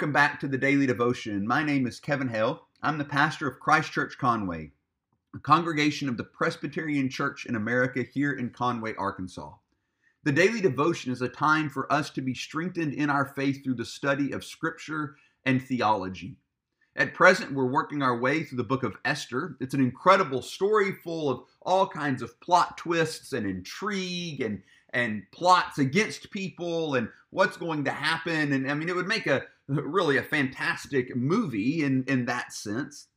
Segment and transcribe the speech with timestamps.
[0.00, 1.46] Welcome back to the Daily Devotion.
[1.46, 2.62] My name is Kevin Hale.
[2.82, 4.70] I'm the pastor of Christ Church Conway,
[5.34, 9.50] a congregation of the Presbyterian Church in America here in Conway, Arkansas.
[10.24, 13.74] The Daily Devotion is a time for us to be strengthened in our faith through
[13.74, 16.38] the study of Scripture and theology.
[16.96, 19.58] At present, we're working our way through the book of Esther.
[19.60, 24.62] It's an incredible story full of all kinds of plot twists and intrigue and,
[24.94, 28.54] and plots against people and what's going to happen.
[28.54, 33.08] And I mean, it would make a really a fantastic movie in, in that sense.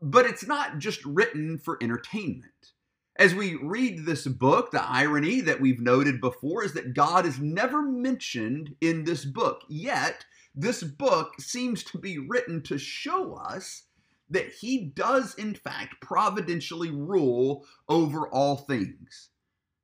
[0.00, 2.72] But it's not just written for entertainment.
[3.16, 7.40] As we read this book, the irony that we've noted before is that God is
[7.40, 9.62] never mentioned in this book.
[9.68, 13.84] Yet, this book seems to be written to show us
[14.30, 19.30] that he does, in fact, providentially rule over all things.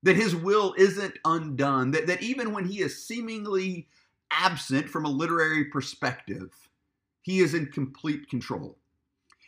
[0.05, 3.89] That his will isn't undone, that, that even when he is seemingly
[4.31, 6.69] absent from a literary perspective.
[7.23, 8.79] He is in complete control.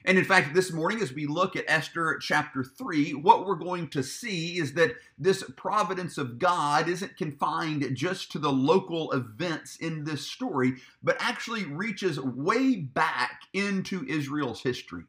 [0.07, 3.89] And in fact, this morning, as we look at Esther chapter 3, what we're going
[3.89, 9.77] to see is that this providence of God isn't confined just to the local events
[9.77, 15.03] in this story, but actually reaches way back into Israel's history.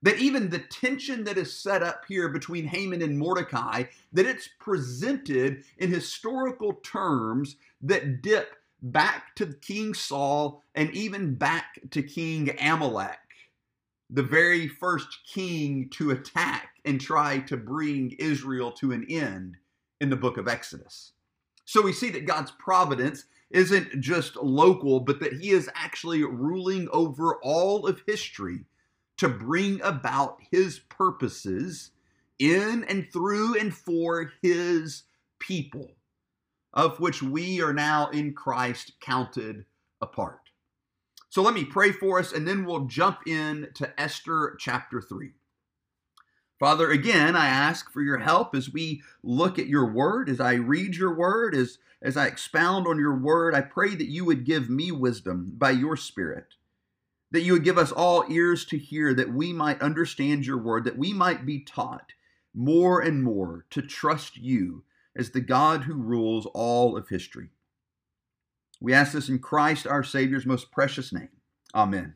[0.00, 3.84] That even the tension that is set up here between Haman and Mordecai,
[4.14, 11.80] that it's presented in historical terms that dip back to King Saul and even back
[11.90, 13.18] to King Amalek,
[14.10, 19.56] the very first king to attack and try to bring Israel to an end
[20.00, 21.12] in the book of Exodus.
[21.64, 26.88] So we see that God's providence isn't just local, but that He is actually ruling
[26.92, 28.64] over all of history
[29.18, 31.90] to bring about His purposes
[32.38, 35.04] in and through and for His
[35.38, 35.97] people
[36.78, 39.64] of which we are now in Christ counted
[40.00, 40.38] apart.
[41.28, 45.32] So let me pray for us, and then we'll jump in to Esther chapter 3.
[46.60, 50.54] Father, again, I ask for your help as we look at your word, as I
[50.54, 53.56] read your word, as, as I expound on your word.
[53.56, 56.54] I pray that you would give me wisdom by your Spirit,
[57.32, 60.84] that you would give us all ears to hear, that we might understand your word,
[60.84, 62.12] that we might be taught
[62.54, 64.84] more and more to trust you
[65.18, 67.48] as the God who rules all of history.
[68.80, 71.30] We ask this in Christ our Savior's most precious name.
[71.74, 72.14] Amen.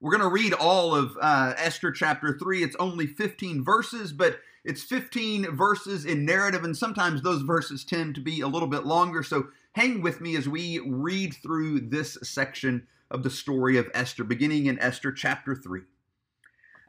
[0.00, 2.62] We're going to read all of uh, Esther chapter 3.
[2.62, 8.14] It's only 15 verses, but it's 15 verses in narrative, and sometimes those verses tend
[8.16, 9.22] to be a little bit longer.
[9.22, 14.24] So hang with me as we read through this section of the story of Esther,
[14.24, 15.82] beginning in Esther chapter 3.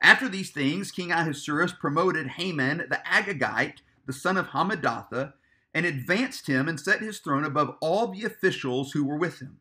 [0.02, 5.34] After these things, King Ahasuerus promoted Haman the Agagite the son of Hammedatha,
[5.72, 9.60] and advanced him and set his throne above all the officials who were with him.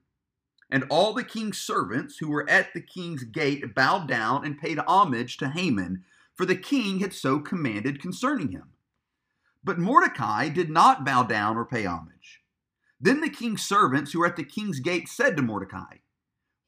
[0.70, 4.78] And all the king's servants who were at the king's gate bowed down and paid
[4.78, 6.02] homage to Haman,
[6.34, 8.70] for the king had so commanded concerning him.
[9.62, 12.40] But Mordecai did not bow down or pay homage.
[12.98, 15.96] Then the king's servants who were at the king's gate said to Mordecai,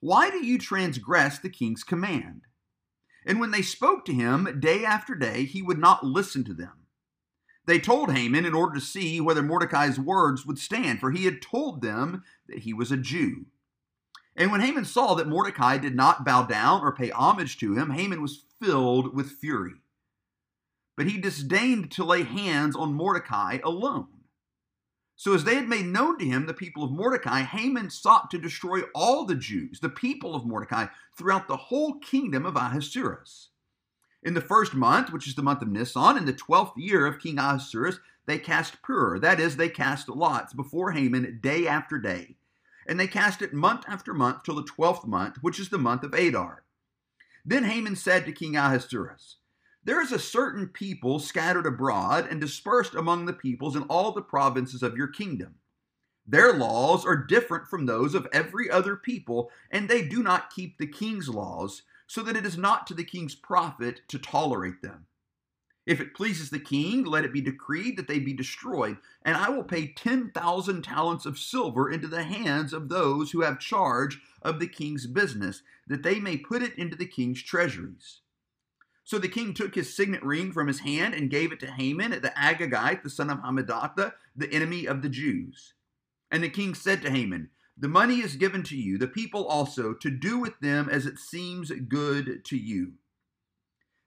[0.01, 2.43] Why do you transgress the king's command?
[3.25, 6.80] And when they spoke to him day after day, he would not listen to them.
[7.67, 11.43] They told Haman in order to see whether Mordecai's words would stand, for he had
[11.43, 13.47] told them that he was a Jew.
[14.37, 17.91] And when Haman saw that Mordecai did not bow down or pay homage to him,
[17.91, 19.75] Haman was filled with fury.
[20.97, 24.09] But he disdained to lay hands on Mordecai alone.
[25.17, 28.39] So, as they had made known to him the people of Mordecai, Haman sought to
[28.39, 33.51] destroy all the Jews, the people of Mordecai, throughout the whole kingdom of Ahasuerus.
[34.23, 37.19] In the first month, which is the month of Nisan, in the twelfth year of
[37.19, 42.37] King Ahasuerus, they cast pur, that is, they cast lots before Haman day after day.
[42.87, 46.03] And they cast it month after month till the twelfth month, which is the month
[46.03, 46.65] of Adar.
[47.45, 49.37] Then Haman said to King Ahasuerus,
[49.85, 54.21] There is a certain people scattered abroad and dispersed among the peoples in all the
[54.21, 55.55] provinces of your kingdom.
[56.27, 60.77] Their laws are different from those of every other people, and they do not keep
[60.77, 65.07] the king's laws so that it is not to the king's profit to tolerate them.
[65.87, 69.49] If it pleases the king, let it be decreed that they be destroyed, and I
[69.49, 74.59] will pay 10,000 talents of silver into the hands of those who have charge of
[74.59, 78.23] the king's business, that they may put it into the king's treasuries.
[79.05, 82.11] So the king took his signet ring from his hand and gave it to Haman,
[82.11, 85.75] the Agagite, the son of Hammedatha, the enemy of the Jews.
[86.29, 87.51] And the king said to Haman,
[87.81, 91.19] the money is given to you, the people also, to do with them as it
[91.19, 92.93] seems good to you.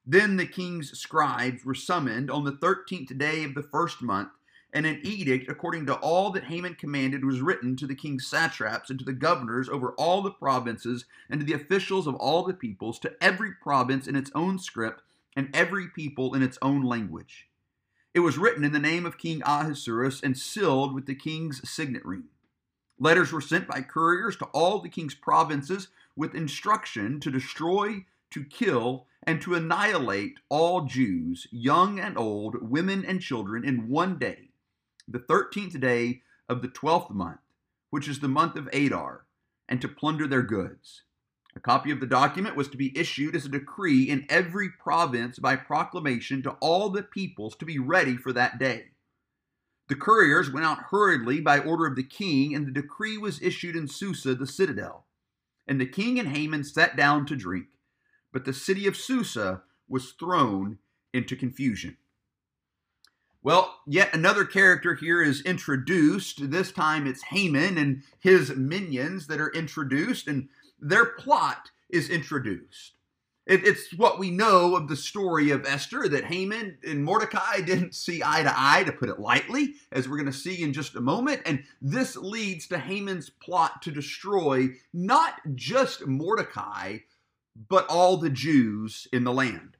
[0.05, 4.29] Then the king's scribes were summoned on the thirteenth day of the first month,
[4.71, 8.89] and an edict according to all that Haman commanded was written to the king's satraps
[8.89, 12.53] and to the governors over all the provinces and to the officials of all the
[12.53, 15.01] peoples, to every province in its own script
[15.35, 17.47] and every people in its own language.
[18.13, 22.05] It was written in the name of King Ahasuerus and sealed with the king's signet
[22.05, 22.25] ring.
[23.03, 28.45] Letters were sent by couriers to all the king's provinces with instruction to destroy, to
[28.45, 34.51] kill, and to annihilate all Jews, young and old, women and children, in one day
[35.05, 37.41] the thirteenth day of the twelfth month,
[37.89, 39.25] which is the month of Adar,
[39.67, 41.01] and to plunder their goods.
[41.57, 45.39] A copy of the document was to be issued as a decree in every province
[45.39, 48.91] by proclamation to all the peoples to be ready for that day.
[49.87, 53.75] The couriers went out hurriedly by order of the king, and the decree was issued
[53.75, 55.05] in Susa, the citadel.
[55.67, 57.67] And the king and Haman sat down to drink,
[58.31, 60.79] but the city of Susa was thrown
[61.13, 61.97] into confusion.
[63.41, 66.49] Well, yet another character here is introduced.
[66.49, 70.47] This time it's Haman and his minions that are introduced, and
[70.79, 72.93] their plot is introduced.
[73.45, 77.93] It, it's what we know of the story of Esther that Haman and Mordecai didn't
[77.93, 80.95] see eye to eye, to put it lightly, as we're going to see in just
[80.95, 81.41] a moment.
[81.45, 86.99] And this leads to Haman's plot to destroy not just Mordecai,
[87.69, 89.77] but all the Jews in the land.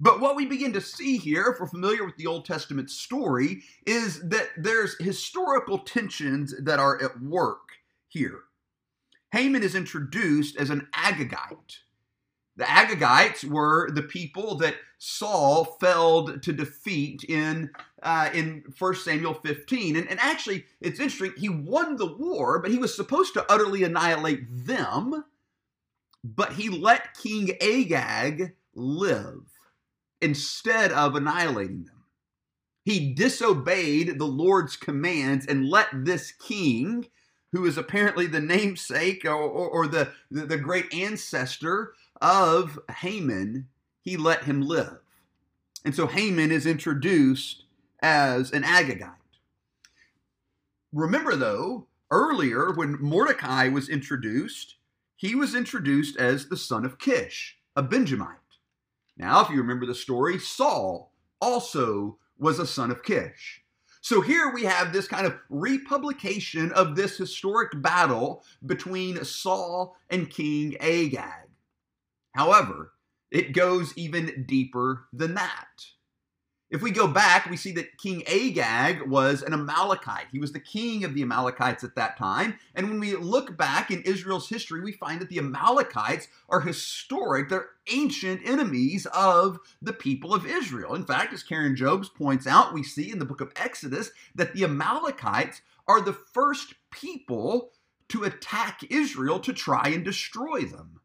[0.00, 3.62] But what we begin to see here, if we're familiar with the Old Testament story,
[3.84, 7.70] is that there's historical tensions that are at work
[8.06, 8.42] here.
[9.32, 11.78] Haman is introduced as an Agagite.
[12.58, 17.70] The Agagites were the people that Saul failed to defeat in
[18.02, 19.96] uh, in 1 Samuel 15.
[19.96, 23.84] And, and actually, it's interesting, he won the war, but he was supposed to utterly
[23.84, 25.24] annihilate them,
[26.24, 29.42] but he let King Agag live
[30.20, 32.04] instead of annihilating them.
[32.84, 37.06] He disobeyed the Lord's commands and let this king,
[37.52, 43.68] who is apparently the namesake or, or, or the, the, the great ancestor of Haman,
[44.00, 44.98] he let him live.
[45.84, 47.64] And so Haman is introduced
[48.02, 49.14] as an Agagite.
[50.92, 54.76] Remember, though, earlier when Mordecai was introduced,
[55.16, 58.36] he was introduced as the son of Kish, a Benjamite.
[59.16, 63.62] Now, if you remember the story, Saul also was a son of Kish.
[64.00, 70.30] So here we have this kind of republication of this historic battle between Saul and
[70.30, 71.47] King Agag.
[72.38, 72.92] However,
[73.32, 75.86] it goes even deeper than that.
[76.70, 80.28] If we go back, we see that King Agag was an Amalekite.
[80.30, 82.56] He was the king of the Amalekites at that time.
[82.76, 87.48] And when we look back in Israel's history, we find that the Amalekites are historic,
[87.48, 90.94] they're ancient enemies of the people of Israel.
[90.94, 94.54] In fact, as Karen Jobes points out, we see in the book of Exodus that
[94.54, 97.72] the Amalekites are the first people
[98.10, 101.00] to attack Israel to try and destroy them.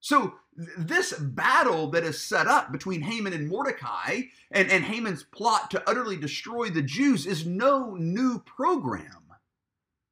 [0.00, 0.34] So
[0.78, 5.88] this battle that is set up between Haman and Mordecai and, and Haman's plot to
[5.88, 9.24] utterly destroy the Jews is no new program.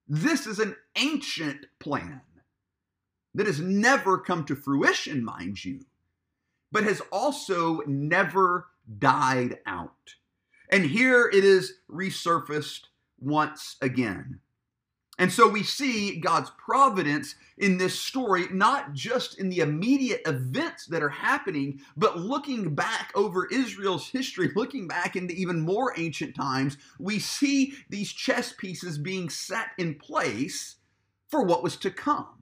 [0.06, 2.23] This is an ancient plan
[3.35, 5.80] that has never come to fruition, mind you,
[6.73, 8.68] but has also never
[8.99, 10.14] died out.
[10.71, 12.87] And here it is resurfaced
[13.21, 14.40] once again.
[15.18, 20.87] And so we see God's providence in this story, not just in the immediate events
[20.87, 26.37] that are happening, but looking back over Israel's history, looking back into even more ancient
[26.37, 30.76] times, we see these chess pieces being set in place
[31.26, 32.38] for what was to come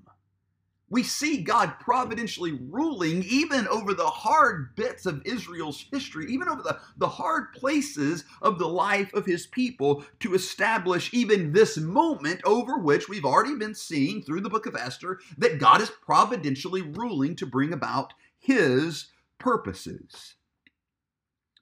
[0.89, 6.63] we see God providentially ruling even over the hard bits of Israel's history, even over
[6.63, 12.41] the, the hard places of the life of his people to establish even this moment
[12.45, 16.83] over which we've already been seeing through the book of Esther that God is providentially
[16.83, 19.07] ruling to bring about his
[19.39, 20.35] purposes.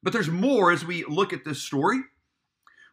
[0.02, 2.00] But there's more as we look at this story.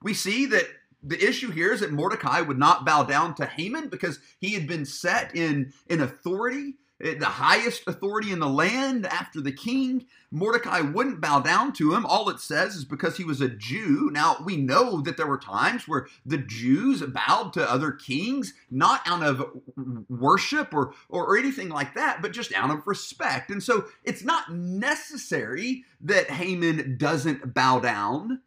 [0.01, 0.65] We see that
[1.03, 4.67] the issue here is that Mordecai would not bow down to Haman because he had
[4.67, 10.05] been set in, in authority, eh, the highest authority in the land after the king.
[10.29, 12.05] Mordecai wouldn't bow down to him.
[12.05, 14.09] All it says is because he was a Jew.
[14.13, 19.01] Now, we know that there were times where the Jews bowed to other kings, not
[19.05, 19.43] out of
[20.07, 23.49] worship or, or, or anything like that, but just out of respect.
[23.49, 28.41] And so it's not necessary that Haman doesn't bow down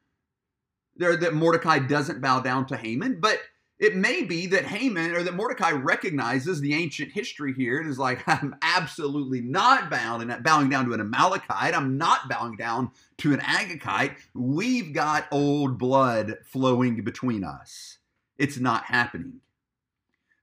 [0.96, 3.40] there that Mordecai doesn't bow down to Haman, but
[3.78, 7.98] it may be that Haman or that Mordecai recognizes the ancient history here and is
[7.98, 11.74] like, I'm absolutely not bound and uh, bowing down to an Amalekite.
[11.74, 14.16] I'm not bowing down to an Agagite.
[14.32, 17.98] We've got old blood flowing between us.
[18.38, 19.40] It's not happening.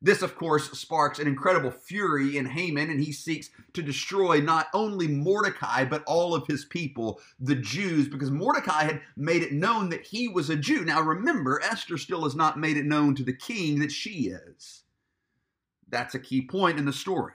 [0.04, 4.68] This, of course, sparks an incredible fury in Haman, and he seeks to destroy not
[4.74, 9.90] only Mordecai, but all of his people, the Jews, because Mordecai had made it known
[9.90, 10.84] that he was a Jew.
[10.84, 14.84] Now, remember, Esther still has not made it known to the king that she is.
[15.88, 17.34] That's a key point in the story.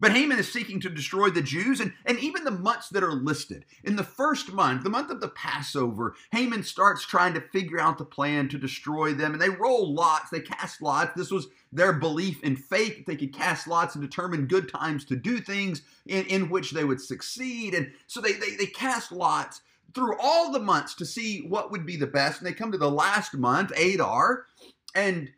[0.00, 3.12] But Haman is seeking to destroy the Jews and, and even the months that are
[3.12, 3.66] listed.
[3.84, 7.98] In the first month, the month of the Passover, Haman starts trying to figure out
[7.98, 9.32] the plan to destroy them.
[9.32, 11.12] And they roll lots, they cast lots.
[11.14, 13.06] This was their belief in fate.
[13.06, 16.84] They could cast lots and determine good times to do things in, in which they
[16.84, 17.74] would succeed.
[17.74, 19.60] And so they, they, they cast lots
[19.94, 22.38] through all the months to see what would be the best.
[22.38, 24.46] And they come to the last month, Adar,
[24.94, 25.30] and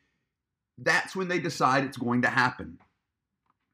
[0.79, 2.79] that's when they decide it's going to happen.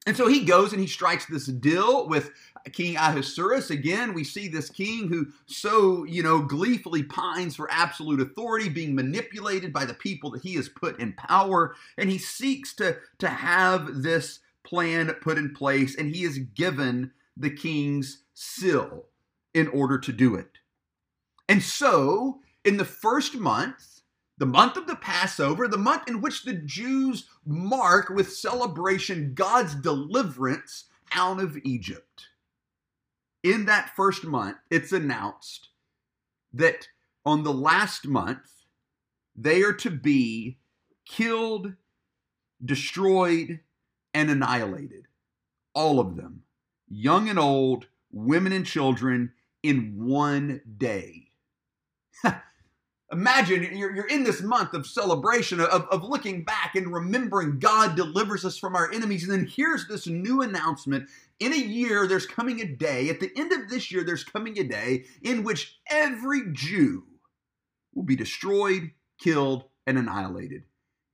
[0.09, 2.31] And so he goes and he strikes this deal with
[2.73, 3.69] King Ahasuerus.
[3.69, 8.95] Again, we see this king who so, you know, gleefully pines for absolute authority, being
[8.95, 11.75] manipulated by the people that he has put in power.
[11.99, 17.11] And he seeks to, to have this plan put in place, and he is given
[17.37, 19.05] the king's seal
[19.53, 20.53] in order to do it.
[21.51, 23.98] And so, in the first month,
[24.39, 29.75] the month of the Passover, the month in which the Jews mark with celebration God's
[29.75, 32.27] deliverance out of Egypt.
[33.43, 35.69] In that first month, it's announced
[36.53, 36.89] that
[37.27, 38.51] on the last month,
[39.37, 40.59] they are to be
[41.05, 41.75] killed,
[42.65, 43.61] destroyed,
[44.15, 45.07] and annihilated.
[45.75, 46.43] All of them,
[46.89, 51.29] young and old, women and children, in one day.
[53.11, 57.97] Imagine you're, you're in this month of celebration, of, of looking back and remembering God
[57.97, 59.23] delivers us from our enemies.
[59.23, 61.09] And then here's this new announcement.
[61.41, 64.59] In a year, there's coming a day, at the end of this year, there's coming
[64.59, 67.05] a day in which every Jew
[67.95, 70.65] will be destroyed, killed, and annihilated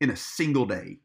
[0.00, 0.98] in a single day.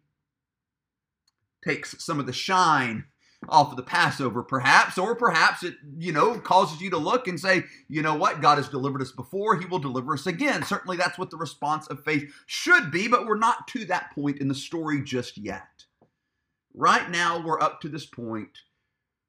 [1.64, 3.06] Takes some of the shine
[3.48, 7.40] off of the Passover, perhaps, or perhaps it, you know, causes you to look and
[7.40, 10.64] say, you know what, God has delivered us before, He will deliver us again.
[10.64, 14.40] Certainly that's what the response of faith should be, but we're not to that point
[14.40, 15.86] in the story just yet.
[16.74, 18.60] Right now, we're up to this point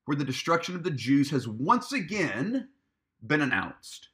[0.04, 2.68] where the destruction of the Jews has once again
[3.24, 4.08] been announced.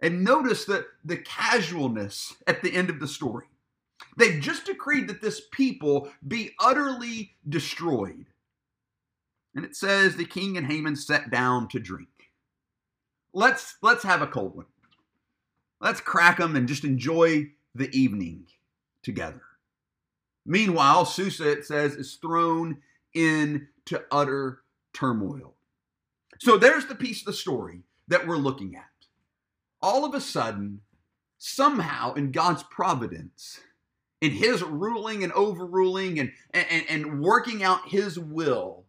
[0.00, 3.46] And notice that the casualness at the end of the story.
[4.16, 8.26] They've just decreed that this people be utterly destroyed.
[9.54, 12.08] And it says the king and Haman sat down to drink.
[13.34, 14.66] Let's let's have a cold one.
[15.80, 18.46] Let's crack them and just enjoy the evening
[19.02, 19.42] together.
[20.44, 22.78] Meanwhile, Susa, it says, is thrown
[23.14, 25.54] into utter turmoil.
[26.38, 28.84] So there's the piece of the story that we're looking at.
[29.80, 30.80] All of a sudden,
[31.38, 33.60] somehow in God's providence,
[34.20, 38.84] in his ruling and overruling and, and, and working out his will,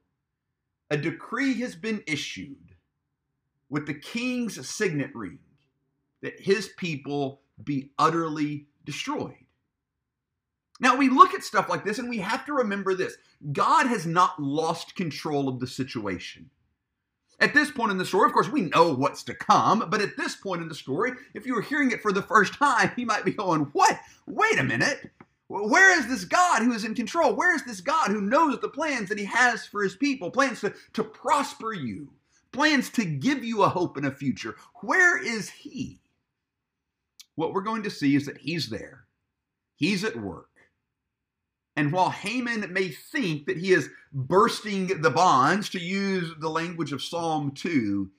[0.94, 2.76] a decree has been issued
[3.68, 5.40] with the king's signet ring
[6.22, 9.34] that his people be utterly destroyed.
[10.80, 13.18] Now, we look at stuff like this and we have to remember this
[13.52, 16.52] God has not lost control of the situation.
[17.40, 20.16] At this point in the story, of course, we know what's to come, but at
[20.16, 23.08] this point in the story, if you were hearing it for the first time, you
[23.08, 24.00] might be going, What?
[24.28, 25.10] Wait a minute.
[25.62, 27.36] Where is this God who is in control?
[27.36, 30.32] Where is this God who knows the plans that he has for his people?
[30.32, 32.10] Plans to, to prosper you,
[32.52, 34.56] plans to give you a hope and a future.
[34.82, 36.00] Where is he?
[37.36, 39.06] What we're going to see is that he's there,
[39.76, 40.50] he's at work.
[41.76, 46.92] And while Haman may think that he is bursting the bonds, to use the language
[46.92, 48.10] of Psalm 2,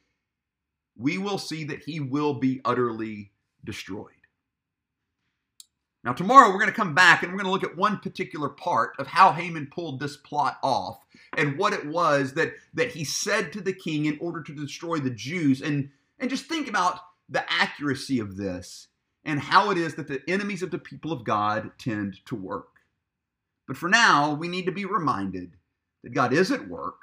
[0.97, 3.31] we will see that he will be utterly
[3.64, 4.11] destroyed.
[6.04, 8.50] Now, tomorrow we're going to come back and we're going to look at one particular
[8.50, 10.99] part of how Haman pulled this plot off
[11.37, 14.99] and what it was that, that he said to the king in order to destroy
[14.99, 15.62] the Jews.
[15.62, 18.88] And, and just think about the accuracy of this
[19.25, 22.68] and how it is that the enemies of the people of God tend to work.
[23.66, 25.56] But for now, we need to be reminded
[26.02, 26.99] that God is at work.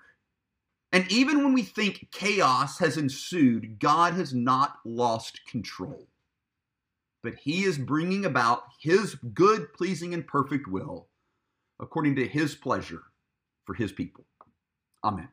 [0.91, 6.07] And even when we think chaos has ensued, God has not lost control
[7.23, 11.07] but he is bringing about his good, pleasing, and perfect will
[11.79, 13.01] according to his pleasure
[13.65, 14.25] for his people.
[15.03, 15.29] Amen.